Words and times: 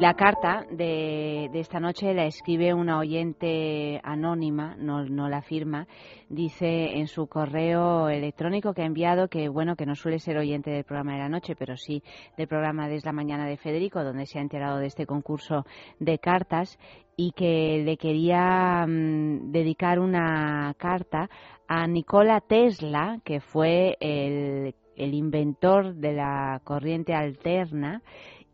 La 0.00 0.14
carta 0.14 0.64
de, 0.70 1.50
esta 1.54 1.80
noche 1.80 2.14
la 2.14 2.24
escribe 2.24 2.72
una 2.72 3.00
oyente 3.00 4.00
anónima, 4.04 4.76
no, 4.78 5.04
no, 5.04 5.28
la 5.28 5.42
firma. 5.42 5.88
Dice 6.28 6.98
en 6.98 7.08
su 7.08 7.26
correo 7.26 8.08
electrónico 8.08 8.74
que 8.74 8.82
ha 8.82 8.86
enviado 8.86 9.26
que, 9.26 9.48
bueno, 9.48 9.74
que 9.74 9.86
no 9.86 9.96
suele 9.96 10.20
ser 10.20 10.38
oyente 10.38 10.70
del 10.70 10.84
programa 10.84 11.14
de 11.14 11.18
la 11.18 11.28
noche, 11.28 11.56
pero 11.58 11.76
sí 11.76 12.04
del 12.36 12.46
programa 12.46 12.88
Desde 12.88 13.08
la 13.08 13.12
Mañana 13.12 13.46
de 13.46 13.56
Federico, 13.56 14.04
donde 14.04 14.26
se 14.26 14.38
ha 14.38 14.42
enterado 14.42 14.78
de 14.78 14.86
este 14.86 15.04
concurso 15.04 15.66
de 15.98 16.20
cartas 16.20 16.78
y 17.16 17.32
que 17.32 17.82
le 17.84 17.96
quería 17.96 18.86
mm, 18.86 19.50
dedicar 19.50 19.98
una 19.98 20.74
carta 20.78 21.28
a 21.66 21.88
Nikola 21.88 22.40
Tesla, 22.40 23.18
que 23.24 23.40
fue 23.40 23.96
el 23.98 25.14
inventor 25.14 25.94
de 25.94 26.12
la 26.12 26.60
corriente 26.62 27.14
alterna 27.14 28.00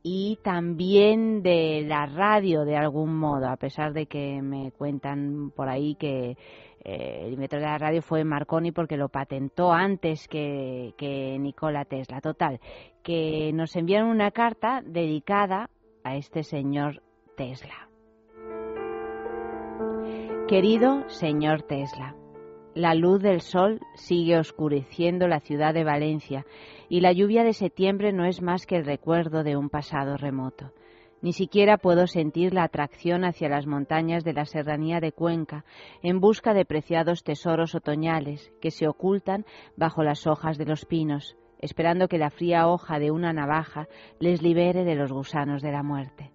y 0.07 0.39
también 0.43 1.43
de 1.43 1.83
la 1.89 2.05
radio 2.05 2.67
de 2.67 2.77
algún 2.77 3.17
modo, 3.17 3.49
a 3.49 3.57
pesar 3.57 3.95
de 3.95 4.05
que 4.05 4.43
me 4.43 4.71
cuentan 4.71 5.51
por 5.57 5.71
ahí 5.71 5.95
que 5.95 6.37
eh, 6.85 7.23
el 7.25 7.33
inventor 7.33 7.61
de 7.61 7.65
la 7.65 7.79
radio 7.79 8.03
fue 8.03 8.23
Marconi 8.23 8.71
porque 8.71 8.98
lo 8.98 9.09
patentó 9.09 9.73
antes 9.73 10.29
que, 10.29 10.93
que 10.98 11.39
Nikola 11.39 11.87
Tesla. 11.87 12.21
Total, 12.21 12.61
que 13.03 13.51
nos 13.55 13.75
enviaron 13.77 14.11
una 14.11 14.31
carta 14.31 14.83
dedicada 14.85 15.71
a 16.05 16.17
este 16.17 16.43
señor 16.43 17.03
Tesla. 17.34 17.89
Querido 20.47 21.09
señor 21.09 21.62
Tesla, 21.62 22.15
la 22.74 22.95
luz 22.95 23.23
del 23.23 23.41
sol 23.41 23.80
sigue 23.95 24.38
oscureciendo 24.38 25.28
la 25.28 25.41
ciudad 25.41 25.73
de 25.74 25.84
Valencia 25.84 26.45
y 26.88 27.00
la 27.00 27.12
lluvia 27.12 27.45
de 27.45 27.52
septiembre 27.52 28.12
no 28.12 28.24
es 28.24 28.42
más 28.42 28.66
que 28.66 28.77
el 28.77 28.84
recuerdo 28.84 29.45
de 29.45 29.56
un 29.56 29.70
pasado 29.70 30.16
remoto. 30.16 30.72
Ni 31.22 31.33
siquiera 31.33 31.78
puedo 31.78 32.06
sentir 32.06 32.53
la 32.53 32.64
atracción 32.64 33.25
hacia 33.25 33.48
las 33.48 33.66
montañas 33.66 34.25
de 34.25 34.34
la 34.34 34.44
serranía 34.44 35.00
de 35.00 35.12
Cuenca 35.12 35.64
en 36.03 36.20
busca 36.20 36.53
de 36.53 36.66
preciados 36.66 37.22
tesoros 37.22 37.75
otoñales 37.75 38.53
que 38.61 38.70
se 38.70 38.88
ocultan 38.88 39.47
bajo 39.77 40.03
las 40.03 40.27
hojas 40.27 40.59
de 40.59 40.66
los 40.66 40.84
pinos, 40.84 41.36
esperando 41.61 42.09
que 42.09 42.19
la 42.19 42.31
fría 42.31 42.69
hoja 42.69 42.98
de 42.98 43.11
una 43.11 43.33
navaja 43.33 43.88
les 44.19 44.42
libere 44.42 44.84
de 44.84 44.97
los 44.97 45.12
gusanos 45.12 45.62
de 45.62 45.72
la 45.72 45.83
muerte. 45.83 46.33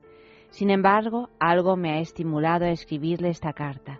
Sin 0.49 0.71
embargo, 0.71 1.29
algo 1.39 1.75
me 1.75 1.91
ha 1.91 1.99
estimulado 1.99 2.65
a 2.65 2.71
escribirle 2.71 3.29
esta 3.29 3.53
carta. 3.53 3.99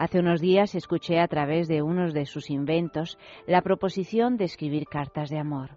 Hace 0.00 0.18
unos 0.18 0.40
días 0.40 0.74
escuché 0.74 1.20
a 1.20 1.28
través 1.28 1.68
de 1.68 1.82
unos 1.82 2.14
de 2.14 2.24
sus 2.24 2.48
inventos 2.48 3.18
la 3.46 3.60
proposición 3.60 4.38
de 4.38 4.46
escribir 4.46 4.86
cartas 4.86 5.28
de 5.28 5.38
amor. 5.38 5.76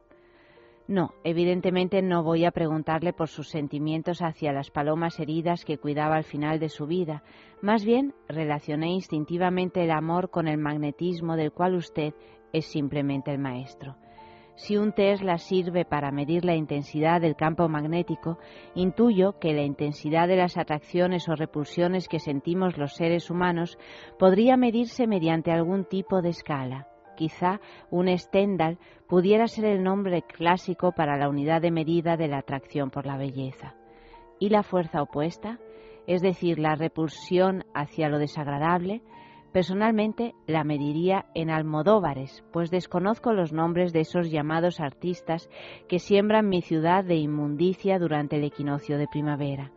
No, 0.88 1.14
evidentemente 1.26 2.02
no 2.02 2.24
voy 2.24 2.46
a 2.46 2.52
preguntarle 2.52 3.12
por 3.12 3.28
sus 3.28 3.50
sentimientos 3.50 4.22
hacia 4.22 4.54
las 4.54 4.72
palomas 4.72 5.20
heridas 5.20 5.66
que 5.66 5.78
cuidaba 5.78 6.16
al 6.16 6.24
final 6.24 6.58
de 6.62 6.70
su 6.70 6.88
vida. 6.88 7.22
Más 7.62 7.84
bien 7.84 8.14
relacioné 8.30 8.94
instintivamente 8.94 9.84
el 9.84 9.92
amor 9.92 10.30
con 10.30 10.48
el 10.48 10.58
magnetismo 10.58 11.36
del 11.36 11.52
cual 11.52 11.76
usted 11.76 12.14
es 12.54 12.66
simplemente 12.66 13.30
el 13.30 13.40
maestro. 13.40 13.98
Si 14.56 14.78
un 14.78 14.94
Tesla 14.94 15.38
sirve 15.40 15.84
para 15.84 16.12
medir 16.12 16.46
la 16.46 16.56
intensidad 16.56 17.22
del 17.22 17.36
campo 17.36 17.68
magnético, 17.68 18.38
intuyo 18.76 19.40
que 19.40 19.54
la 19.54 19.64
intensidad 19.64 20.28
de 20.28 20.36
las 20.36 20.58
atracciones 20.58 21.28
o 21.28 21.36
repulsiones 21.36 22.08
que 22.08 22.20
sentimos 22.20 22.78
los 22.78 22.94
seres 22.94 23.32
humanos 23.32 23.78
podría 24.20 24.56
medirse 24.56 25.08
mediante 25.08 25.52
algún 25.52 25.86
tipo 25.86 26.22
de 26.22 26.30
escala. 26.30 26.88
Quizá 27.16 27.60
un 27.90 28.16
Stendhal 28.18 28.78
pudiera 29.08 29.48
ser 29.48 29.66
el 29.66 29.84
nombre 29.84 30.22
clásico 30.22 30.92
para 30.92 31.18
la 31.18 31.30
unidad 31.30 31.62
de 31.62 31.72
medida 31.72 32.16
de 32.16 32.28
la 32.28 32.40
atracción 32.40 32.90
por 32.90 33.06
la 33.06 33.18
belleza. 33.18 33.76
¿Y 34.40 34.50
la 34.50 34.64
fuerza 34.64 35.02
opuesta? 35.02 35.60
Es 36.06 36.22
decir, 36.22 36.60
la 36.60 36.76
repulsión 36.76 37.64
hacia 37.74 38.10
lo 38.10 38.20
desagradable, 38.20 39.02
Personalmente 39.54 40.34
la 40.48 40.64
mediría 40.64 41.28
en 41.36 41.52
almodóvares, 41.52 42.44
pues 42.52 42.72
desconozco 42.72 43.34
los 43.34 43.54
nombres 43.54 43.94
de 43.94 44.00
esos 44.00 44.32
llamados 44.32 44.80
artistas 44.80 45.48
que 45.88 46.00
siembran 46.00 46.50
mi 46.50 46.64
ciudad 46.64 47.04
de 47.04 47.18
inmundicia 47.18 48.00
durante 48.00 48.38
el 48.38 48.46
equinoccio 48.46 48.98
de 48.98 49.08
primavera. 49.08 49.72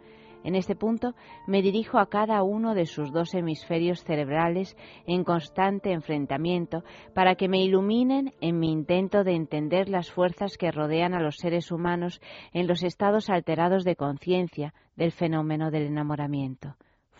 En 0.44 0.54
este 0.54 0.76
punto 0.76 1.14
me 1.46 1.60
dirijo 1.60 1.98
a 1.98 2.08
cada 2.08 2.42
uno 2.42 2.74
de 2.74 2.86
sus 2.86 3.12
dos 3.12 3.34
hemisferios 3.34 4.02
cerebrales 4.02 4.78
en 5.06 5.24
constante 5.24 5.92
enfrentamiento 5.92 6.82
para 7.14 7.34
que 7.34 7.48
me 7.48 7.62
iluminen 7.62 8.32
en 8.40 8.58
mi 8.58 8.72
intento 8.72 9.24
de 9.24 9.34
entender 9.34 9.90
las 9.90 10.10
fuerzas 10.10 10.56
que 10.56 10.70
rodean 10.70 11.12
a 11.12 11.20
los 11.20 11.36
seres 11.36 11.70
humanos 11.70 12.22
en 12.54 12.66
los 12.66 12.82
estados 12.82 13.28
alterados 13.28 13.84
de 13.84 13.96
conciencia 13.96 14.72
del 14.96 15.12
fenómeno 15.12 15.70
del 15.70 15.82
enamoramiento 15.82 16.76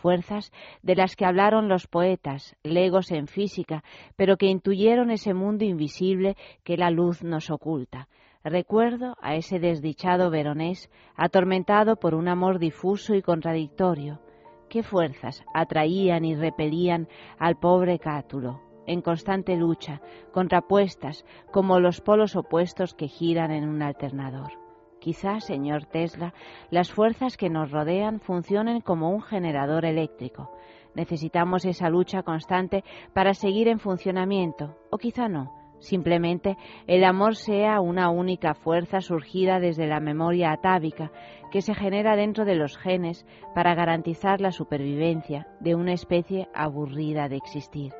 fuerzas 0.06 0.53
de 0.84 0.94
las 0.94 1.17
que 1.17 1.25
hablaron 1.25 1.69
los 1.69 1.89
poetas, 1.89 2.55
legos 2.62 3.11
en 3.11 3.27
física, 3.27 3.83
pero 4.15 4.37
que 4.37 4.47
intuyeron 4.47 5.11
ese 5.11 5.34
mundo 5.34 5.65
invisible 5.65 6.37
que 6.62 6.77
la 6.77 6.91
luz 6.91 7.25
nos 7.25 7.50
oculta, 7.50 8.06
Recuerdo 8.44 9.17
a 9.21 9.34
ese 9.34 9.59
desdichado 9.59 10.31
veronés 10.31 10.89
atormentado 11.17 11.97
por 11.97 12.15
un 12.15 12.28
amor 12.28 12.61
difuso 12.61 13.17
y 13.17 13.22
contradictorio. 13.22 14.21
¿Qué 14.69 14.84
fuerzas 14.84 15.43
atraían 15.53 16.25
y 16.25 16.37
repelían 16.37 17.09
al 17.41 17.56
pobre 17.56 17.99
Cátulo, 17.99 18.61
en 18.87 19.03
constante 19.03 19.56
lucha, 19.56 20.00
contrapuestas 20.31 21.25
como 21.50 21.81
los 21.81 22.00
polos 22.00 22.37
opuestos 22.37 22.94
que 22.94 23.09
giran 23.09 23.50
en 23.50 23.69
un 23.69 23.83
alternador? 23.83 24.66
Quizá, 25.06 25.39
señor 25.39 25.84
Tesla, 25.84 26.34
las 26.69 26.91
fuerzas 26.91 27.37
que 27.37 27.49
nos 27.49 27.71
rodean 27.71 28.19
funcionen 28.19 28.81
como 28.81 29.11
un 29.11 29.22
generador 29.22 29.84
eléctrico. 29.84 30.50
Necesitamos 30.97 31.65
esa 31.65 31.89
lucha 31.89 32.25
constante 32.25 32.83
para 33.15 33.33
seguir 33.33 33.69
en 33.69 33.78
funcionamiento, 33.78 34.77
o 34.91 34.99
quizá 34.99 35.28
no 35.28 35.53
Simplemente 35.78 36.56
el 36.89 37.05
amor 37.05 37.37
sea 37.37 37.81
una 37.81 38.11
única 38.11 38.55
fuerza 38.55 39.00
surgida 39.00 39.61
desde 39.61 39.87
la 39.87 40.00
memoria 40.00 40.50
atávica 40.50 41.12
que 41.53 41.62
se 41.62 41.73
genera 41.77 42.17
dentro 42.17 42.44
de 42.44 42.56
los 42.56 42.77
genes 42.77 43.25
para 43.55 43.77
garantizar 43.77 44.41
la 44.41 44.50
supervivencia 44.50 45.47
de 45.61 45.77
una 45.77 45.93
especie 45.93 46.49
aburrida 46.53 47.28
de 47.28 47.37
existir. 47.37 47.93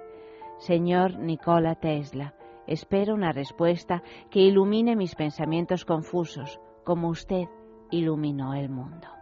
Señor 0.59 1.21
Nikola 1.21 1.77
Tesla, 1.77 2.34
espero 2.67 3.15
una 3.15 3.31
respuesta 3.31 4.03
que 4.28 4.41
ilumine 4.41 4.97
mis 4.97 5.15
pensamientos 5.15 5.84
confusos, 5.84 6.59
como 6.86 7.08
usted 7.08 7.48
iluminó 7.91 8.54
el 8.54 8.69
mundo. 8.69 9.16